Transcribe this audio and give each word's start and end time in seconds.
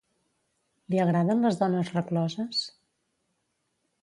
Li 0.93 1.01
agraden 1.03 1.45
les 1.47 1.59
dones 1.61 1.93
recloses? 1.99 2.65